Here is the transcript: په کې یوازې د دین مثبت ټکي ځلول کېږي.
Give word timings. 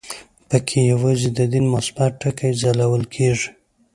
په 0.49 0.57
کې 0.67 0.79
یوازې 0.91 1.29
د 1.37 1.39
دین 1.53 1.65
مثبت 1.75 2.11
ټکي 2.21 2.51
ځلول 2.61 3.03
کېږي. 3.13 3.49